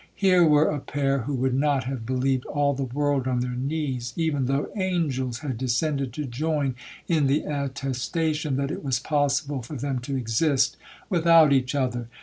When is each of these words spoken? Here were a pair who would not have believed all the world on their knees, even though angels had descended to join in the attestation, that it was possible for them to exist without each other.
Here 0.15 0.43
were 0.43 0.71
a 0.71 0.79
pair 0.79 1.19
who 1.19 1.35
would 1.35 1.53
not 1.53 1.83
have 1.83 2.07
believed 2.07 2.47
all 2.47 2.73
the 2.73 2.85
world 2.85 3.27
on 3.27 3.41
their 3.41 3.53
knees, 3.53 4.13
even 4.15 4.45
though 4.47 4.69
angels 4.75 5.41
had 5.45 5.59
descended 5.59 6.11
to 6.13 6.25
join 6.25 6.73
in 7.07 7.27
the 7.27 7.43
attestation, 7.43 8.55
that 8.55 8.71
it 8.71 8.83
was 8.83 8.97
possible 8.97 9.61
for 9.61 9.75
them 9.75 9.99
to 9.99 10.17
exist 10.17 10.75
without 11.11 11.53
each 11.53 11.75
other. 11.75 12.07